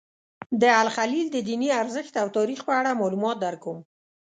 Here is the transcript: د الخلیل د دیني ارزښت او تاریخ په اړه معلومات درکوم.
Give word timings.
د 0.61 0.63
الخلیل 0.81 1.27
د 1.31 1.37
دیني 1.49 1.69
ارزښت 1.81 2.13
او 2.21 2.27
تاریخ 2.37 2.59
په 2.67 2.73
اړه 2.79 2.97
معلومات 3.01 3.37
درکوم. 3.45 3.79